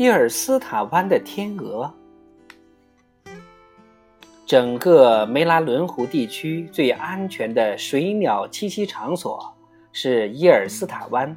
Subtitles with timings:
[0.00, 1.92] 伊尔斯塔湾的天鹅。
[4.46, 9.54] 整个梅拉伦湖地区最安全的水鸟栖息场所
[9.92, 11.36] 是伊尔斯塔湾，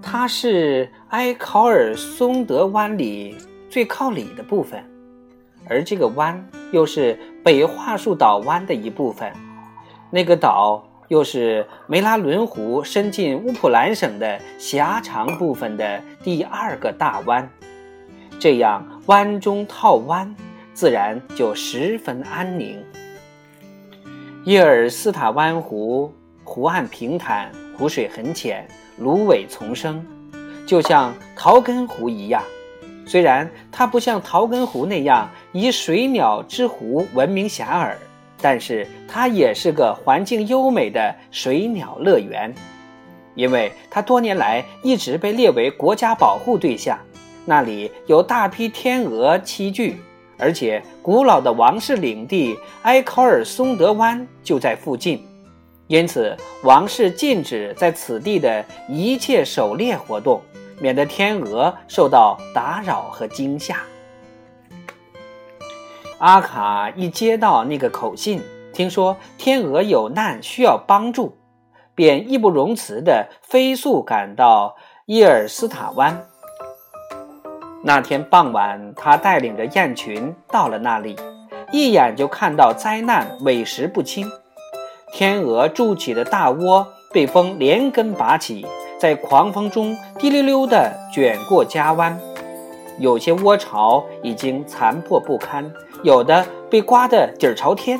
[0.00, 3.36] 它是埃考尔松德湾里
[3.68, 4.80] 最靠里的部分，
[5.68, 9.32] 而这个湾又是北桦树岛湾的一部分。
[10.10, 17.50] 那个岛又是梅拉伦湖伸进乌普兰省的狭长部分的第二个大湾，
[18.38, 20.34] 这样湾中套湾。
[20.74, 22.80] 自然就十分安宁。
[24.44, 26.14] 伊尔斯塔湾湖
[26.44, 28.64] 湖岸平坦，湖水很浅，
[28.96, 30.06] 芦苇丛生，
[30.64, 32.40] 就像桃根湖一样。
[33.04, 37.96] 虽然它不像桃根湖那样以水鸟之湖闻名遐迩，
[38.40, 42.54] 但是它也是个环境优美的水鸟乐园，
[43.34, 46.98] 因为它多年来一直被列为国家保护对象。
[47.44, 49.96] 那里有大批天鹅栖居。
[50.40, 55.20] 而且，古老的王室领地埃考尔松德湾就在附近，
[55.88, 60.40] 因此王室禁止在此地的一切狩猎活动，
[60.80, 63.82] 免得天鹅受到打扰和惊吓。
[66.18, 71.36] 阿卡一接到那个口信，听说天鹅有难需要帮助，
[71.94, 74.74] 便义不容辞地飞速赶到
[75.06, 76.26] 伊尔斯塔湾。
[77.84, 81.14] 那天傍晚，他带领着雁群到了那里，
[81.70, 84.28] 一眼就看到灾难委实不轻。
[85.12, 88.66] 天鹅筑起的大窝被风连根拔起，
[88.98, 92.20] 在狂风中滴溜溜地卷过家湾。
[92.98, 95.70] 有些窝巢已经残破不堪，
[96.02, 97.98] 有的被刮得底儿朝天。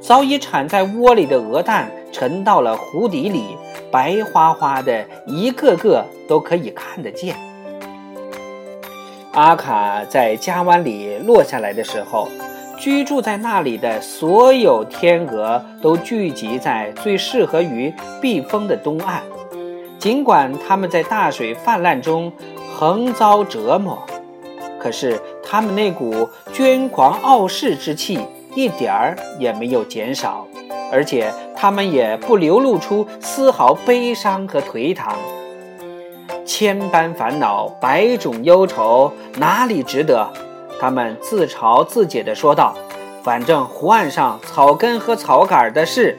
[0.00, 3.56] 早已产在窝里的鹅蛋沉到了湖底里，
[3.90, 7.36] 白花花的，一个个都可以看得见。
[9.32, 12.28] 阿卡在加湾里落下来的时候，
[12.78, 19.22] 居住在那里的所有天鹅都聚集在最适合于避风的东岸。
[19.98, 22.32] 尽管它们在大水泛滥中
[22.80, 24.02] 横遭折磨，
[24.78, 28.18] 可是他们那股捐狂傲世之气
[28.54, 30.46] 一点儿也没有减少，
[30.90, 35.14] 而且他们也不流露出丝毫悲伤和颓唐。
[36.46, 40.26] 千般烦恼，百种忧愁，哪里值得？
[40.80, 42.74] 他们自嘲自解地说道
[43.22, 46.18] ：“反正湖岸上草根和草杆的事，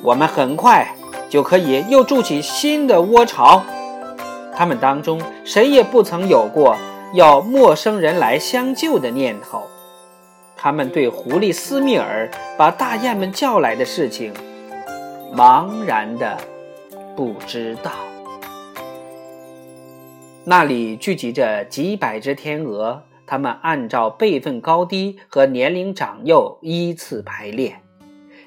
[0.00, 0.88] 我们很快
[1.28, 3.62] 就可以又筑起新的窝巢。”
[4.56, 6.76] 他们当中谁也不曾有过
[7.12, 9.62] 要陌生人来相救的念头。
[10.56, 14.32] 他们对狐狸斯密尔把大雁们叫来的事情，
[15.34, 16.38] 茫然的
[17.14, 17.92] 不知道。
[20.44, 27.80] 那里聚集着几百只天鹅，它们按照辈分高低和年龄长幼依次排列，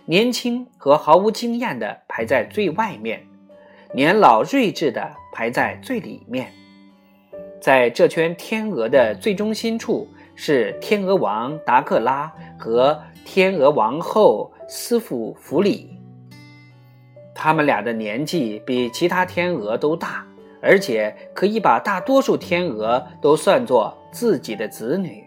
[0.05, 3.27] 年轻和毫无经验的排在最外面，
[3.93, 6.51] 年老睿智的排在最里面。
[7.59, 15.99] 在这圈天鹅的最中心处是天鹅王达克拉和天鹅王后斯福弗里，
[17.33, 20.23] 他们俩的年纪比其他天鹅都大。
[20.59, 25.23] 而且可以把大多数天鹅都算作自己的子女。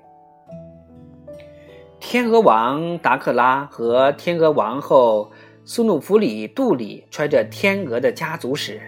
[2.00, 5.30] 天鹅王达克拉和天鹅王后
[5.64, 8.80] 苏努弗里杜里揣着天鹅的家族史，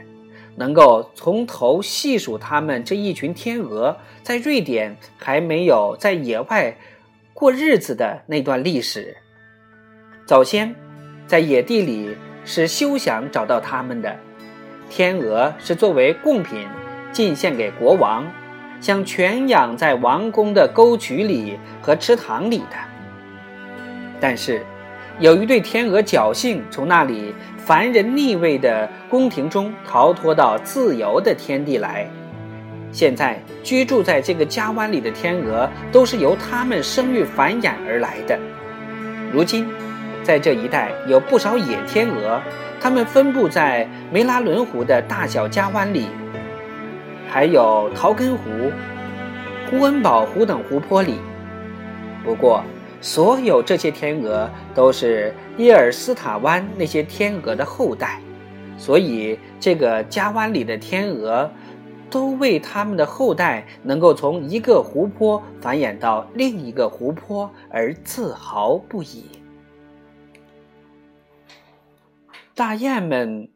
[0.56, 6.76] 能够从头细数他们这一群天鹅在瑞典还没有在野外
[7.34, 9.16] 过日子的那段历史。
[10.26, 10.74] 早先，
[11.26, 14.16] 在野地里是休想找到他们的。
[14.90, 16.66] 天鹅是作为贡品
[17.12, 18.26] 进献给国王，
[18.80, 22.76] 像全养在王宫的沟渠里和池塘里的。
[24.20, 24.64] 但是，
[25.18, 32.08] 有一对天鹅侥幸从那里凡人逆位的宫廷中逃脱到自由的天地来。
[32.90, 38.38] 现在居住在这个家湾里的天鹅，都是由它们生育繁衍而来的。
[39.32, 39.66] 如今，
[40.22, 42.40] 在这一带有不少野天鹅。
[42.80, 46.08] 它们分布在梅拉伦湖的大小夹湾里，
[47.30, 48.72] 还有陶根湖、
[49.70, 51.20] 胡恩堡湖等湖泊里。
[52.24, 52.64] 不过，
[53.02, 58.20] 所有这些天鹅都是伊尔斯塔湾那些天鹅的后代，
[58.78, 61.50] 所以这个夹湾里的天鹅
[62.08, 69.24] 都为它们的后代能够从一个湖泊繁衍到另一个湖泊而自豪不已。
[72.54, 73.50] 大雁们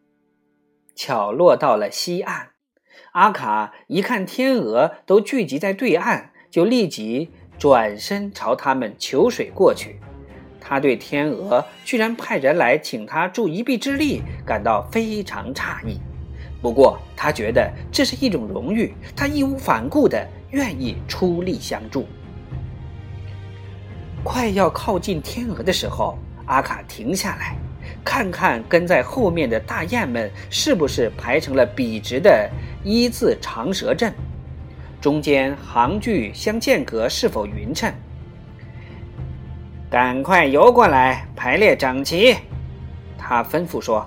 [0.96, 2.48] 巧落到了西岸，
[3.12, 9.98] 阿卡一看天鹅都聚集在对岸，就立即转身朝他们求水过去。
[10.60, 16.00] 他对天鹅居然派人来请他助一臂之力感到非常诧异。
[16.60, 22.06] 不过他觉得这是一种荣誉，他义无反顾地愿意出力相助。
[24.24, 27.56] 快要靠近天鹅的时候，阿卡停下来，
[28.04, 32.50] 看看跟在后面的大雁们是不是排成了笔直的
[32.82, 34.12] 一字长蛇阵，
[35.06, 37.88] 中间行距相间隔是否匀称。
[39.88, 42.36] 赶快游过来，排列整齐。
[43.16, 44.04] 他吩咐说：“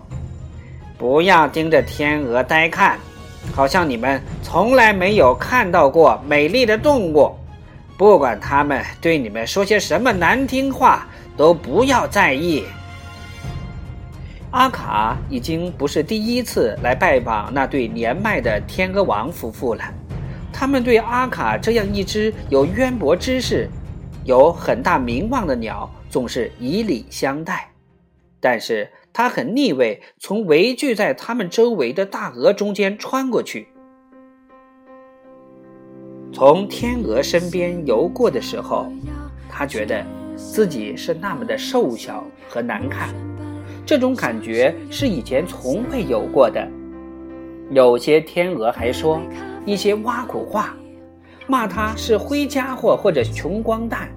[1.00, 3.00] 不要盯着天鹅呆看，
[3.56, 7.34] 好像你们从来没有看到过美丽的动物。”
[7.98, 11.08] 不管他们对你们说些什么难听话，
[11.38, 12.66] 都不要在意。
[14.52, 19.84] 阿卡已经不是第一次来拜访那对年迈的天鹅王夫妇了，
[20.60, 23.70] 他们对阿卡这样一只有渊博知识、
[24.26, 27.72] 有很大名望的鸟总是以礼相待。
[28.42, 33.70] 但是他很腻味，从围聚在他们周围的大鹅中间穿过去。
[36.34, 38.92] 从天鹅身边游过的时候，
[39.50, 43.16] 他觉得自己是那么的瘦小和难看，
[43.86, 46.68] 这种感觉是以前从未有过的。
[47.72, 49.22] 有些天鹅还说
[49.66, 50.76] 一些挖苦话，
[51.48, 54.10] 骂他是灰家伙或者穷光蛋。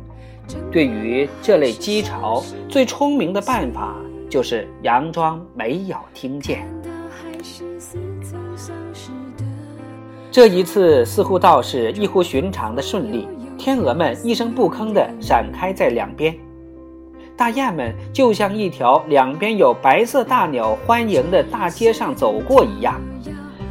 [0.70, 3.96] 对于这类讥嘲，最聪明的办法
[4.28, 6.66] 就是佯装没有听见。
[10.30, 13.28] 这一次似乎倒是异乎寻常的顺利，
[13.58, 16.34] 天鹅们一声不吭地闪开在两边，
[17.36, 23.00] 大雁们就像一条两边有白色大鸟欢迎的大街上走过一样。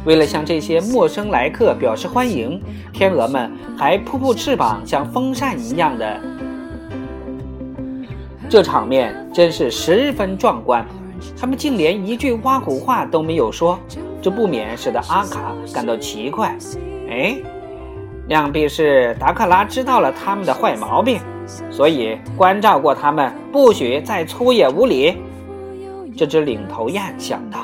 [0.04, 2.60] 为了向这些陌生来客表示欢迎，
[2.92, 6.20] 天鹅们还扑扑翅膀，像风扇一样的。
[8.48, 10.84] 这场面真是十分壮观，
[11.38, 13.78] 他们竟连一句挖苦话都没有说。
[14.20, 16.56] 这不免使得阿卡感到奇怪。
[17.08, 17.36] 哎，
[18.28, 21.20] 想必是达克拉知道了他们的坏毛病，
[21.70, 25.16] 所以关照过他们，不许再粗野无礼。
[26.16, 27.61] 这只领头雁想到。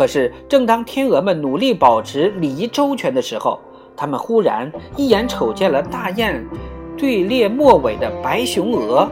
[0.00, 3.60] 可是，正当天鹅们努力保持礼仪周全的时候，
[3.94, 6.42] 他们忽然一眼瞅见了大雁
[6.96, 9.06] 队列末尾的白雄鹅。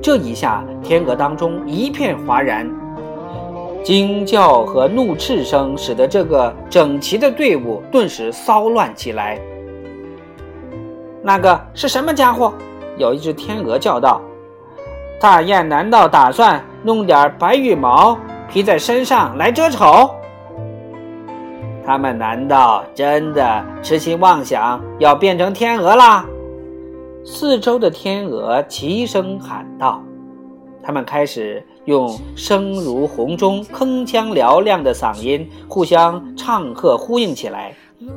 [0.00, 2.70] 这一下，天鹅当中一片哗然。
[3.82, 9.36] 惊叫和怒斥声使得这个整齐的队伍顿时骚乱起来。
[11.24, 12.54] 那个是什么家伙？
[12.98, 14.20] 有一只天鹅叫道
[15.20, 18.16] ：“大雁难道打算弄点白羽毛
[18.48, 20.10] 披在身上来遮丑？
[21.84, 26.26] 他们难道真的痴心妄想要变成天鹅啦？”
[27.24, 30.02] 四周的天鹅齐声喊道。
[30.82, 37.74] 他们开始用声如洪钟、铿锵嘹亮的嗓音互相唱和呼应起来，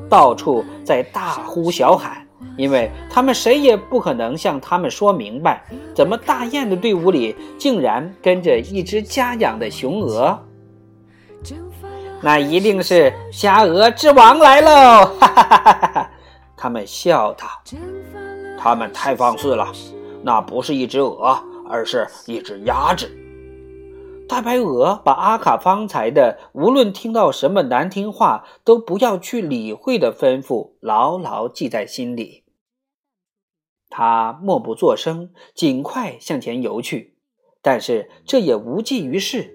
[0.07, 2.25] 到处在大呼小喊，
[2.57, 5.63] 因为他们谁也不可能向他们说明白，
[5.95, 10.37] 怎么大雁的队伍里竟然跟着一只家养的雄鹅。
[12.21, 15.05] 那一定是虾鹅之王来喽！
[15.19, 16.09] 哈哈哈哈哈！
[16.55, 17.47] 他们笑道
[18.59, 19.71] ：“他们太放肆了，
[20.21, 21.37] 那不是一只鹅。”
[21.73, 23.09] 而是一只鸭子。
[24.31, 32.45] 大白鹅把阿卡方才的无论听到什么难听话都不要去理会的吩咐牢牢记在心里。
[33.89, 37.17] 他默不作声，尽快向前游去。
[37.61, 39.53] 但是这也无济于事，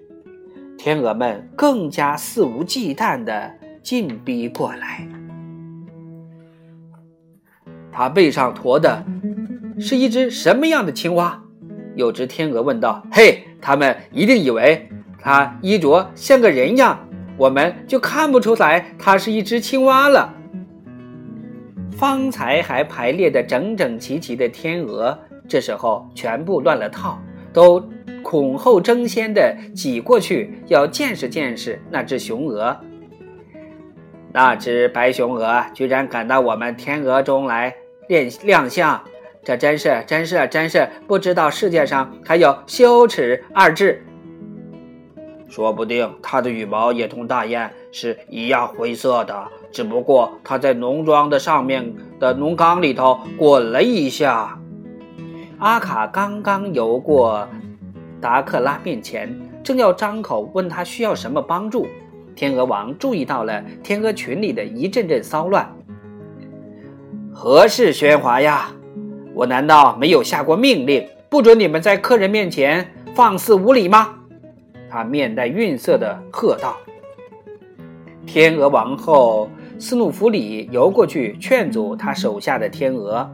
[0.77, 5.09] 天鹅们更加肆无忌惮地进逼过来。
[7.91, 9.03] 他背上驮的
[9.79, 11.45] 是一只什么样的青蛙？
[11.97, 14.87] 有只天鹅问道：“嘿，他们一定以为
[15.19, 16.97] 它衣着像个人样，
[17.35, 20.33] 我们就看不出来它是一只青蛙了。”
[21.97, 27.19] 方才还排列的整整齐齐的天鹅，这时候全部乱了套，
[27.51, 27.83] 都
[28.21, 32.77] 恐后争先的挤过去，要见识见识那只雄鹅。
[34.31, 37.73] 那只白雄鹅居然赶到我们天鹅中来
[38.07, 39.01] 亮亮相。
[39.47, 43.97] 这真是，真是，真是不知道世界上还有羞耻二字。
[45.47, 54.59] 说不定它的羽毛也同大雁是一样灰色的，只不过它在农庄的上面的农缸里头滚了一下。
[55.59, 57.47] 阿卡刚刚游过
[58.19, 61.87] 达克拉面前，正要张口问他需要什么帮助，
[62.35, 65.73] 天鹅王注意到了天鹅群里的一阵阵骚乱。
[67.33, 68.73] 何事喧哗呀？
[69.37, 74.15] 我难道没有下过命令，不准你们在客人面前放肆无礼吗？
[74.89, 76.75] 他面带愠色地喝道。
[78.25, 83.31] 天鹅王后斯努弗里游过去劝阻他手下的天鹅，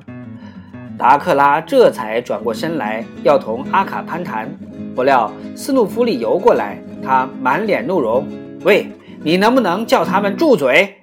[0.98, 4.53] 达克拉这才转过身来要同阿卡攀谈，
[4.93, 8.27] 不料斯努弗里游过来，他满脸怒容
[8.65, 8.88] ：“喂，
[9.24, 10.95] 你能不能叫他们住嘴？”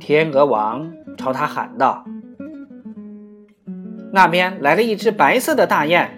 [0.00, 2.04] 天鹅王朝他喊道。
[4.14, 6.10] 那边来了一只白色的大雁，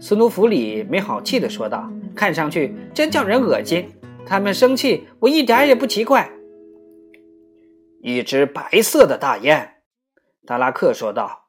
[0.00, 3.90] 斯努弗里没好气地说道：“看上去真叫人恶心。
[4.24, 6.30] 他们生气，我一点也不奇怪。”
[8.00, 9.68] 一只白色的大雁，
[10.46, 11.42] 达拉克说道：“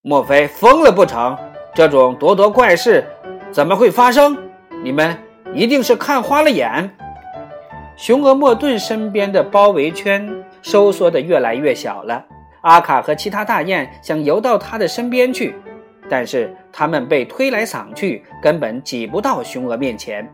[0.00, 1.36] 莫非疯了不成？
[1.74, 3.04] 这种咄咄怪事
[3.50, 4.38] 怎么会发生？
[4.82, 5.18] 你们
[5.52, 6.96] 一定是看花了眼。”
[7.94, 12.24] 雄鹅莫顿身边的包围圈收缩的越来越小了。
[12.62, 15.54] 阿卡和其他大雁想游到他的身边去，
[16.08, 20.28] 但是他们被推来搡去，根本挤不到雄鹅面前。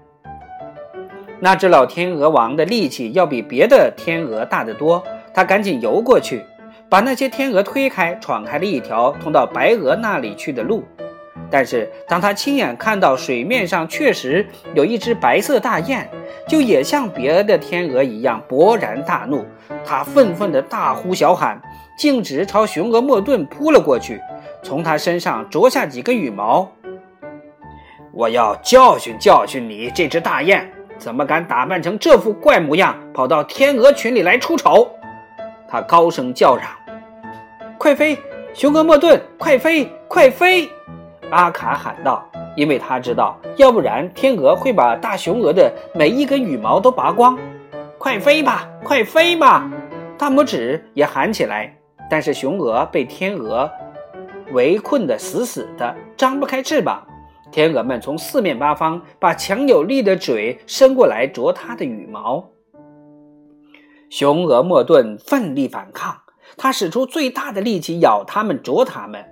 [1.41, 6.45] 那只老天鹅王的力气要比别的天鹅大得多，他赶紧游过去，
[6.91, 10.85] 把那些天鹅推开，闯开了一条通到白鹅那里去的路。
[11.51, 16.07] 但是当他亲眼看到水面上确实有一只白色大雁，
[16.47, 19.47] 就也像别的天鹅一样勃然大怒，
[19.83, 21.59] 他愤愤地大呼小喊。
[21.99, 24.23] 径直朝雄鹅莫顿扑了过去，
[24.63, 26.71] 从他身上啄下几根羽毛。
[28.13, 34.89] 我要教训教训你这只大雁，怎么敢打扮成这副怪模样，跑到天鹅群里来出丑？
[35.69, 36.69] 他高声叫嚷
[37.77, 38.17] ：“快飞，
[38.55, 40.71] 雄鹅莫顿，快飞，快飞！”
[41.31, 42.25] 阿卡喊道，
[42.55, 47.37] 因为他知道，要不然天鹅会把大雄鹅的每一根羽毛都拔光。
[47.99, 49.69] 快飞吧，快飞吧！
[50.17, 51.75] 大拇指也喊起来。
[52.11, 53.71] 但是雄鹅被天鹅
[54.53, 57.07] 围困得死死的，张不开翅膀。
[57.51, 62.51] 天鹅们从四面八方把强有力的嘴伸过来啄它的羽毛。
[64.11, 66.17] 雄鹅莫顿奋力反抗，
[66.57, 69.25] 它使出最大的力气咬它们、啄它们。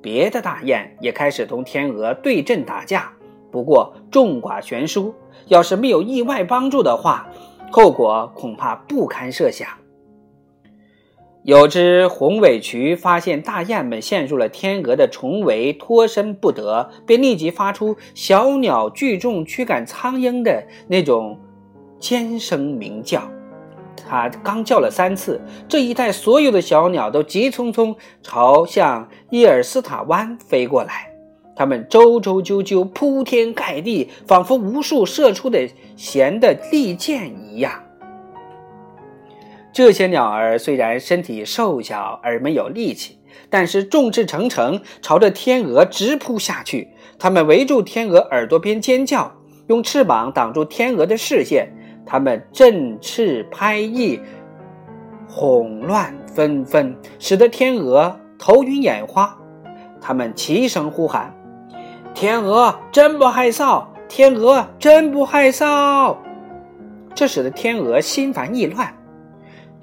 [0.00, 3.12] 别的大雁也开始同天鹅对阵打架，
[3.50, 5.14] 不过众寡悬殊。
[5.46, 7.28] 要是没有意外帮助的话，
[7.70, 9.68] 后果恐怕不堪设想。
[11.44, 21.36] 有只红尾渠发现大雁们陷入了天鹅的重围，脱身不得，便立即发出小鸟聚众驱赶苍蝇的那种
[21.98, 23.28] 尖声鸣叫。
[24.08, 31.12] 它刚叫了三次，这一带所有的小鸟都急匆匆朝向伊尔斯塔湾飞过来，
[31.56, 37.72] 它们周周啾啾，铺天盖地，仿佛无数射出的弦的利箭一样。
[39.72, 46.88] 这些鸟儿虽然身体瘦小而没有力气，但是众志成城，朝着天鹅直扑下去。
[47.18, 49.32] 它们围住天鹅耳朵边尖叫，
[49.68, 51.72] 用翅膀挡住天鹅的视线。
[52.04, 54.20] 它们振翅拍翼，
[55.26, 59.34] 哄乱纷纷，使得天鹅头晕眼花。
[60.02, 61.32] 它们齐声呼喊
[62.12, 63.86] ：“天鹅真不害臊！
[64.08, 66.14] 天鹅真不害臊！”
[67.14, 68.92] 这使得天鹅心烦意乱。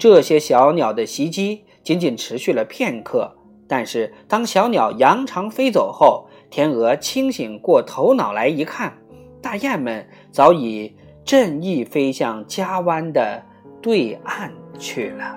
[0.00, 3.36] 这些小鸟的袭击仅仅持续了片刻，
[3.68, 8.94] 但是当小鸟扬长飞走后，天鹅清醒过头脑来一看，
[9.42, 13.42] 大雁们早已振翼飞向加湾的
[13.82, 15.36] 对岸去了。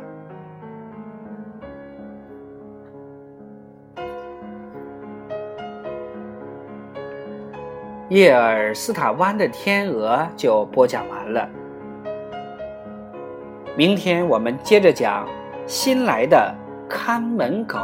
[8.08, 11.50] 叶尔斯塔湾的天鹅就播讲完了。
[13.76, 15.28] 明天我们接着讲
[15.66, 16.56] 新来的
[16.88, 17.80] 看门狗。